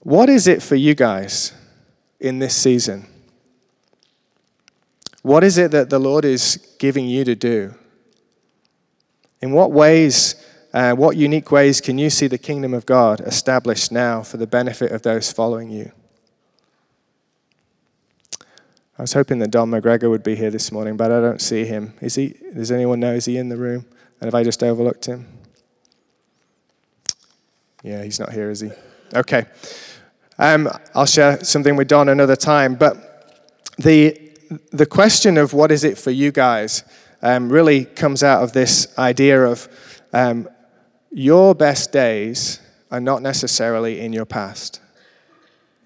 [0.00, 1.52] What is it for you guys
[2.20, 3.06] in this season?
[5.22, 7.74] What is it that the Lord is giving you to do?
[9.40, 10.34] In what ways,
[10.72, 14.46] uh, what unique ways can you see the kingdom of God established now for the
[14.46, 15.92] benefit of those following you?
[18.98, 21.64] I was hoping that Don McGregor would be here this morning, but I don't see
[21.64, 21.94] him.
[22.00, 22.34] Is he?
[22.52, 23.14] Does anyone know?
[23.14, 23.86] Is he in the room?
[24.20, 25.26] And have I just overlooked him?
[27.82, 28.70] Yeah, he's not here, is he?
[29.14, 29.46] Okay.
[30.38, 32.74] Um, I'll share something with Don another time.
[32.74, 32.96] But
[33.78, 34.28] the
[34.72, 36.82] the question of what is it for you guys
[37.22, 39.68] um, really comes out of this idea of
[40.12, 40.48] um,
[41.10, 44.80] your best days are not necessarily in your past.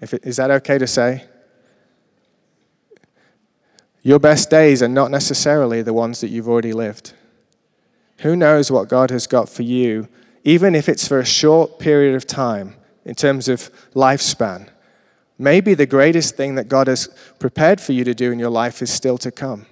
[0.01, 1.25] It, is that okay to say?
[4.03, 7.15] Your best days are not necessarily the ones that you've already lived.
[8.23, 10.09] Who knows what God has got for you,
[10.45, 14.69] even if it's for a short period of time in terms of lifespan?
[15.39, 17.09] Maybe the greatest thing that God has
[17.41, 19.67] prepared for you to do in your life is still to come.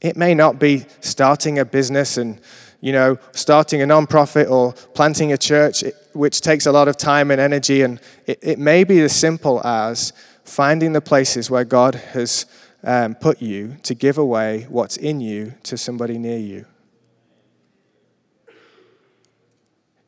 [0.00, 2.40] It may not be starting a business and
[2.80, 5.82] you know, starting a nonprofit or planting a church,
[6.12, 7.82] which takes a lot of time and energy.
[7.82, 10.12] And it, it may be as simple as
[10.44, 12.46] finding the places where God has
[12.84, 16.66] um, put you to give away what's in you to somebody near you.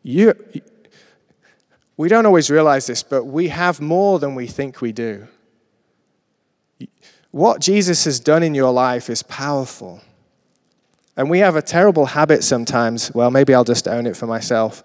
[0.02, 0.34] You,
[1.96, 5.26] we don't always realize this, but we have more than we think we do.
[7.30, 10.00] What Jesus has done in your life is powerful.
[11.16, 14.84] And we have a terrible habit sometimes, well, maybe I'll just own it for myself,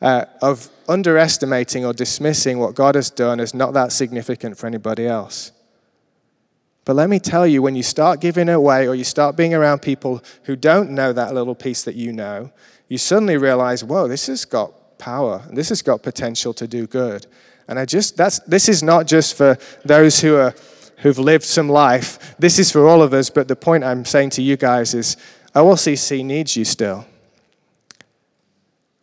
[0.00, 5.06] uh, of underestimating or dismissing what God has done as not that significant for anybody
[5.06, 5.52] else.
[6.84, 9.82] But let me tell you, when you start giving away or you start being around
[9.82, 12.50] people who don't know that little piece that you know,
[12.90, 15.42] you suddenly realize, whoa, this has got power.
[15.52, 17.24] This has got potential to do good.
[17.68, 20.52] And I just, that's, this is not just for those who are,
[20.98, 22.34] who've lived some life.
[22.40, 23.30] This is for all of us.
[23.30, 25.16] But the point I'm saying to you guys is
[25.54, 27.06] OLCC needs you still.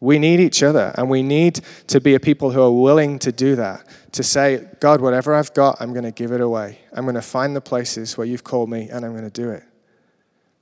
[0.01, 3.31] We need each other, and we need to be a people who are willing to
[3.31, 3.87] do that.
[4.11, 6.79] To say, God, whatever I've got, I'm going to give it away.
[6.91, 9.49] I'm going to find the places where you've called me, and I'm going to do
[9.49, 9.63] it.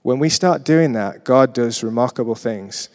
[0.03, 2.87] When we start doing that, God does remarkable things.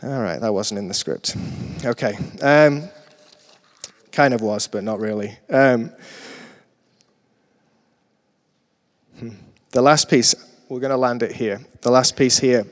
[0.00, 1.36] All right, that wasn't in the script.
[1.84, 2.16] Okay.
[2.40, 2.88] Um,
[4.12, 5.36] kind of was, but not really.
[5.50, 5.90] Um,
[9.18, 9.30] hmm.
[9.72, 10.36] the last piece,
[10.68, 11.60] we're going to land it here.
[11.80, 12.64] The last piece here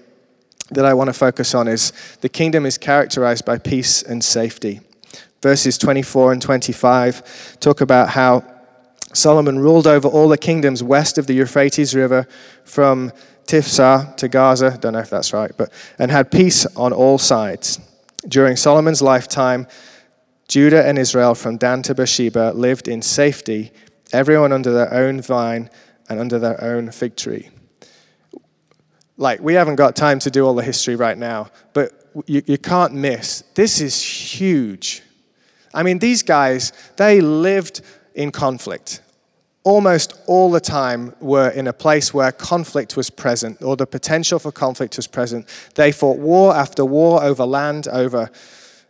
[0.71, 4.81] that I want to focus on is the kingdom is characterized by peace and safety.
[5.43, 8.45] Verses 24 and 25 talk about how
[9.13, 12.29] Solomon ruled over all the kingdoms west of the Euphrates River
[12.65, 13.13] from
[13.47, 17.79] Tiphsah to Gaza, don't know if that's right, but and had peace on all sides.
[18.29, 19.67] During Solomon's lifetime,
[20.49, 23.73] Judah and Israel from Dan to Beersheba lived in safety,
[24.13, 25.71] everyone under their own vine
[26.09, 27.51] and under their own fig tree
[29.17, 31.93] like we haven't got time to do all the history right now, but
[32.27, 33.43] you, you can't miss.
[33.55, 35.03] This is huge.
[35.73, 37.83] I mean, these guys, they lived
[38.15, 39.03] in conflict.
[39.67, 44.39] Almost all the time were in a place where conflict was present, or the potential
[44.39, 45.49] for conflict was present.
[45.75, 48.31] They fought war after war over land, over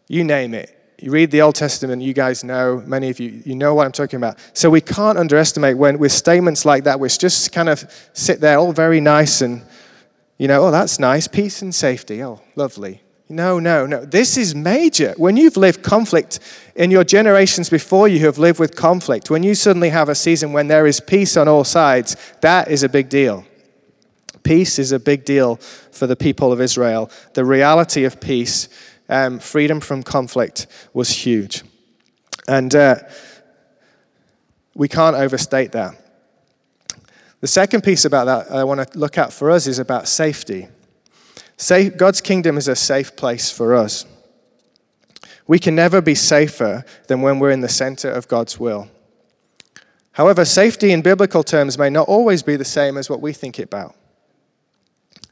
[0.06, 0.70] you name it.
[0.98, 3.92] You read the Old Testament, you guys know, many of you, you know what I'm
[3.92, 4.36] talking about.
[4.52, 8.58] So we can't underestimate when, with statements like that, which just kind of sit there
[8.58, 9.62] all very nice and
[10.36, 12.22] you know, oh, that's nice, peace and safety.
[12.22, 13.00] Oh, lovely.
[13.28, 14.04] No, no, no.
[14.04, 15.12] This is major.
[15.16, 16.38] When you've lived conflict
[16.76, 20.52] in your generations before you have lived with conflict, when you suddenly have a season
[20.52, 23.44] when there is peace on all sides, that is a big deal.
[24.44, 27.10] Peace is a big deal for the people of Israel.
[27.34, 28.68] The reality of peace,
[29.08, 31.64] um, freedom from conflict, was huge.
[32.46, 32.96] And uh,
[34.76, 36.00] we can't overstate that.
[37.40, 40.68] The second piece about that I want to look at for us is about safety.
[41.58, 44.04] God's kingdom is a safe place for us.
[45.46, 48.88] We can never be safer than when we're in the center of God's will.
[50.12, 53.58] However, safety in biblical terms may not always be the same as what we think
[53.58, 53.94] about.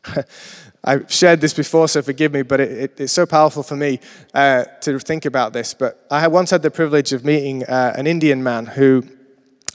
[0.84, 4.00] I've shared this before, so forgive me, but it, it, it's so powerful for me
[4.34, 5.72] uh, to think about this.
[5.72, 9.02] But I once had the privilege of meeting uh, an Indian man who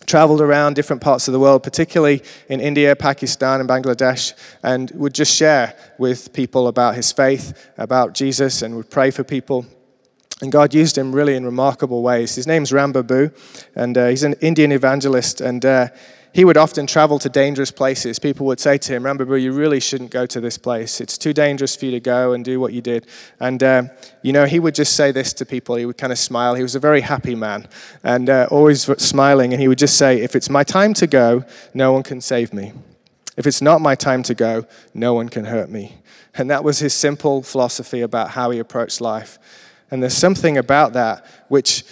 [0.10, 5.14] traveled around different parts of the world, particularly in India, Pakistan, and Bangladesh, and would
[5.14, 9.66] just share with people about his faith, about Jesus, and would pray for people.
[10.42, 12.36] And God used him really in remarkable ways.
[12.36, 13.30] His name's Ram Babu,
[13.76, 15.42] and uh, he's an Indian evangelist.
[15.42, 15.90] And uh,
[16.34, 18.20] he would often travel to dangerous places.
[18.20, 21.02] People would say to him, Ram Babu, you really shouldn't go to this place.
[21.02, 23.08] It's too dangerous for you to go and do what you did.
[23.40, 23.84] And, uh,
[24.22, 25.76] you know, he would just say this to people.
[25.76, 26.54] He would kind of smile.
[26.54, 27.68] He was a very happy man
[28.04, 29.54] and uh, always smiling.
[29.54, 32.54] And he would just say, if it's my time to go, no one can save
[32.54, 32.74] me.
[33.36, 35.96] If it's not my time to go, no one can hurt me.
[36.36, 39.40] And that was his simple philosophy about how he approached life.
[39.90, 41.84] And there's something about that which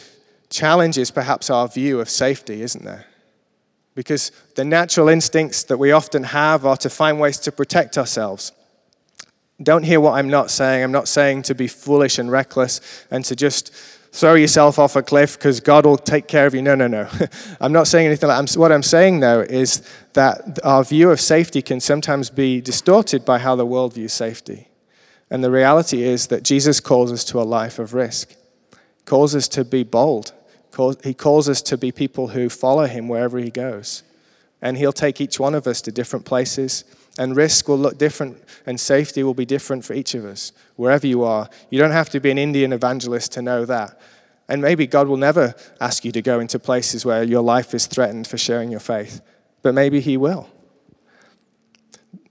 [0.50, 3.06] challenges perhaps our view of safety, isn't there?
[3.98, 8.52] Because the natural instincts that we often have are to find ways to protect ourselves.
[9.64, 10.84] Don't hear what I'm not saying.
[10.84, 12.80] I'm not saying to be foolish and reckless
[13.10, 13.74] and to just
[14.12, 16.62] throw yourself off a cliff because God will take care of you.
[16.62, 17.10] No, no, no.
[17.60, 18.60] I'm not saying anything like that.
[18.60, 19.82] What I'm saying, though, is
[20.14, 24.68] that our view of safety can sometimes be distorted by how the world views safety.
[25.32, 28.36] And the reality is that Jesus calls us to a life of risk,
[29.06, 30.34] calls us to be bold,
[31.04, 34.04] he calls us to be people who follow him wherever he goes.
[34.62, 36.84] And he'll take each one of us to different places.
[37.20, 41.08] And risk will look different, and safety will be different for each of us, wherever
[41.08, 41.50] you are.
[41.72, 44.00] You don't have to be an Indian evangelist to know that.
[44.48, 47.88] And maybe God will never ask you to go into places where your life is
[47.88, 49.22] threatened for sharing your faith,
[49.62, 50.48] but maybe He will.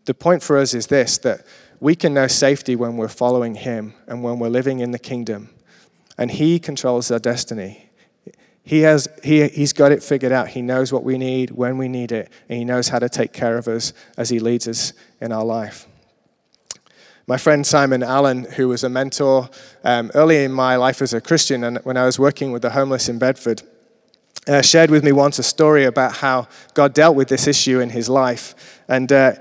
[0.05, 1.45] The point for us is this that
[1.81, 5.51] we can know safety when we're following Him and when we're living in the kingdom.
[6.17, 7.86] And He controls our destiny.
[8.67, 10.49] He has, he, he's got it figured out.
[10.49, 13.33] He knows what we need, when we need it, and He knows how to take
[13.33, 15.87] care of us as He leads us in our life.
[17.29, 19.49] My friend Simon Allen, who was a mentor
[19.85, 22.71] um, early in my life as a Christian, and when I was working with the
[22.71, 23.63] homeless in Bedford,
[24.49, 27.91] uh, shared with me once a story about how God dealt with this issue in
[27.91, 28.83] his life.
[28.89, 29.35] And uh,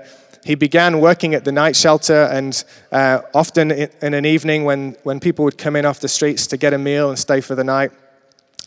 [0.44, 2.62] he began working at the night shelter, and
[2.92, 6.56] uh, often in, an evening when, when people would come in off the streets to
[6.56, 7.90] get a meal and stay for the night,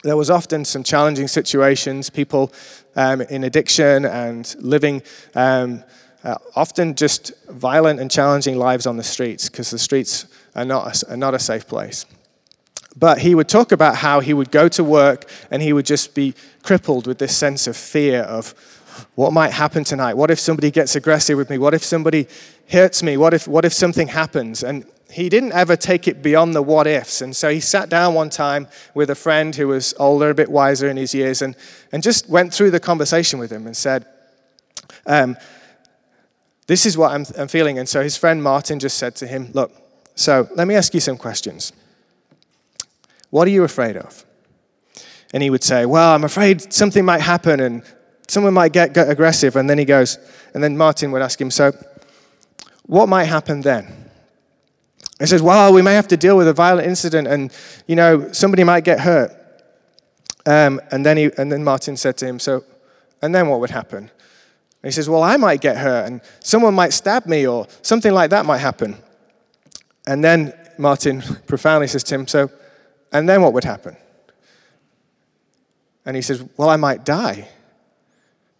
[0.03, 2.53] there was often some challenging situations, people
[2.95, 5.02] um, in addiction and living
[5.35, 5.83] um,
[6.23, 10.25] uh, often just violent and challenging lives on the streets because the streets
[10.56, 12.06] are not, a, are not a safe place.
[12.95, 16.15] But he would talk about how he would go to work and he would just
[16.15, 16.33] be
[16.63, 18.54] crippled with this sense of fear of,
[19.15, 20.15] what might happen tonight?
[20.15, 21.58] What if somebody gets aggressive with me?
[21.58, 22.27] What if somebody
[22.69, 23.17] hurts me?
[23.17, 24.63] What if, what if something happens?
[24.63, 27.21] And he didn't ever take it beyond the what ifs.
[27.21, 30.49] And so he sat down one time with a friend who was older, a bit
[30.49, 31.55] wiser in his years, and,
[31.91, 34.05] and just went through the conversation with him and said,
[35.07, 35.35] um,
[36.67, 37.79] This is what I'm, I'm feeling.
[37.79, 39.71] And so his friend Martin just said to him, Look,
[40.15, 41.73] so let me ask you some questions.
[43.31, 44.25] What are you afraid of?
[45.33, 47.83] And he would say, Well, I'm afraid something might happen and
[48.27, 49.55] someone might get, get aggressive.
[49.55, 50.19] And then he goes,
[50.53, 51.71] and then Martin would ask him, So
[52.83, 53.98] what might happen then?
[55.20, 57.52] He says, well, we may have to deal with a violent incident and,
[57.88, 59.32] you know, somebody might get hurt.
[60.46, 62.63] Um, and, then he, and then Martin said to him, so,
[63.22, 64.10] and then what would happen?
[64.82, 68.13] And he says, well, I might get hurt and someone might stab me or something
[68.13, 68.96] like that might happen.
[70.08, 72.50] And then Martin profoundly says to him, so,
[73.12, 73.98] and then what would happen?
[76.06, 77.50] And he says, well, I might die.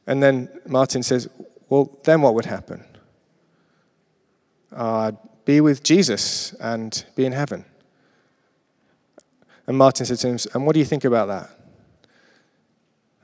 [0.06, 1.30] And then Martin says,
[1.70, 2.84] well, then what would happen?
[4.72, 5.14] Uh,
[5.50, 7.66] be with Jesus and be in heaven.
[9.66, 11.50] And Martin said to him, And what do you think about that?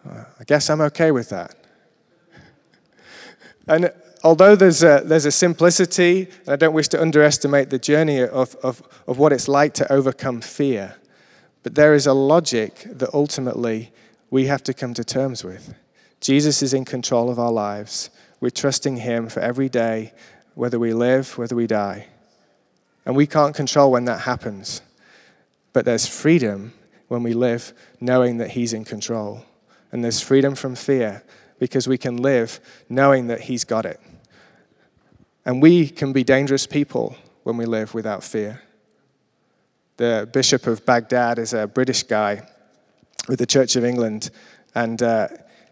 [0.09, 1.53] Uh, I guess I'm okay with that.
[3.67, 8.21] and although there's a, there's a simplicity, and I don't wish to underestimate the journey
[8.21, 10.95] of, of, of what it's like to overcome fear,
[11.61, 13.91] but there is a logic that ultimately
[14.31, 15.75] we have to come to terms with.
[16.21, 18.09] Jesus is in control of our lives.
[18.39, 20.11] We're trusting Him for every day,
[20.55, 22.07] whether we live, whether we die.
[23.05, 24.81] And we can't control when that happens.
[25.73, 26.73] But there's freedom
[27.07, 29.45] when we live knowing that He's in control.
[29.91, 31.23] And there's freedom from fear
[31.59, 33.99] because we can live knowing that He's got it.
[35.45, 38.61] And we can be dangerous people when we live without fear.
[39.97, 42.47] The Bishop of Baghdad is a British guy
[43.27, 44.29] with the Church of England,
[44.73, 45.29] and uh,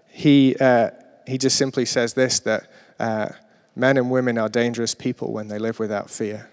[0.09, 0.91] he, uh,
[1.27, 3.29] he just simply says this that uh,
[3.75, 6.49] men and women are dangerous people when they live without fear.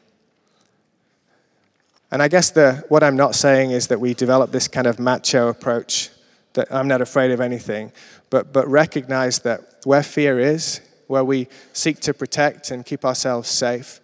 [2.11, 4.99] And I guess the, what I'm not saying is that we develop this kind of
[4.99, 6.11] macho approach
[6.55, 7.93] that I'm not afraid of anything,
[8.31, 13.49] but, but recognize that where fear is, where we seek to protect and keep ourselves
[13.49, 14.01] safe,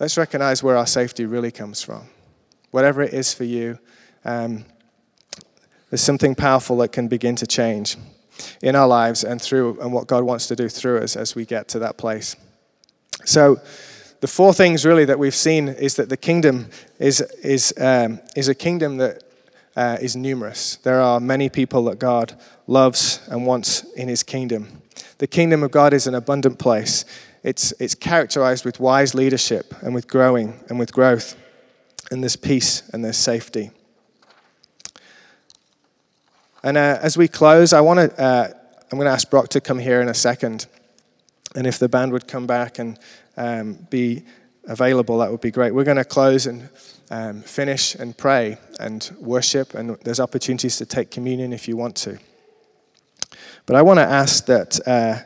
[0.00, 2.08] let's recognize where our safety really comes from.
[2.72, 3.78] Whatever it is for you,
[4.24, 4.64] um,
[5.90, 7.96] there's something powerful that can begin to change
[8.60, 11.46] in our lives and through and what God wants to do through us as we
[11.46, 12.36] get to that place.
[13.24, 13.60] So,
[14.26, 16.68] the four things really that we've seen is that the kingdom
[16.98, 19.22] is, is, um, is a kingdom that
[19.76, 20.78] uh, is numerous.
[20.82, 24.82] There are many people that God loves and wants in his kingdom.
[25.18, 27.04] The kingdom of God is an abundant place.
[27.44, 31.36] It's, it's characterized with wise leadership and with growing and with growth.
[32.10, 33.70] And there's peace and there's safety.
[36.64, 38.48] And uh, as we close, I want to, uh,
[38.90, 40.66] I'm going to ask Brock to come here in a second.
[41.54, 42.98] And if the band would come back and
[43.36, 44.24] um, be
[44.64, 45.74] available, that would be great.
[45.74, 46.68] We're going to close and
[47.10, 51.96] um, finish and pray and worship, and there's opportunities to take communion if you want
[51.96, 52.18] to.
[53.66, 55.18] But I want to ask that uh,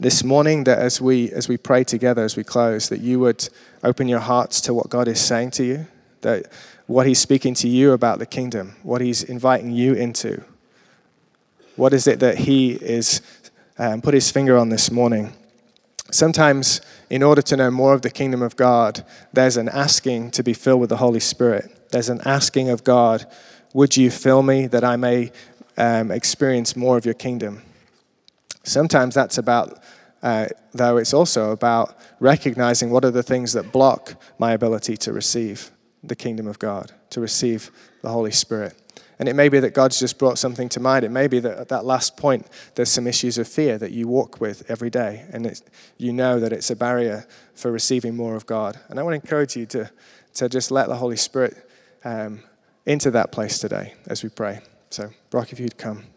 [0.00, 3.48] this morning, that as we as we pray together, as we close, that you would
[3.82, 5.86] open your hearts to what God is saying to you,
[6.22, 6.50] that
[6.86, 10.42] what He's speaking to you about the kingdom, what He's inviting you into.
[11.76, 13.20] What is it that He is
[13.78, 15.32] um, put His finger on this morning?
[16.14, 20.44] Sometimes, in order to know more of the kingdom of God, there's an asking to
[20.44, 21.90] be filled with the Holy Spirit.
[21.90, 23.26] There's an asking of God,
[23.72, 25.32] Would you fill me that I may
[25.76, 27.62] um, experience more of your kingdom?
[28.62, 29.82] Sometimes that's about,
[30.22, 35.12] uh, though, it's also about recognizing what are the things that block my ability to
[35.12, 35.72] receive
[36.04, 38.80] the kingdom of God, to receive the Holy Spirit.
[39.18, 41.04] And it may be that God's just brought something to mind.
[41.04, 44.08] It may be that at that last point, there's some issues of fear that you
[44.08, 45.24] walk with every day.
[45.30, 45.60] And
[45.98, 48.78] you know that it's a barrier for receiving more of God.
[48.88, 49.90] And I want to encourage you to,
[50.34, 51.70] to just let the Holy Spirit
[52.04, 52.42] um,
[52.86, 54.60] into that place today as we pray.
[54.90, 56.13] So, Brock, if you'd come.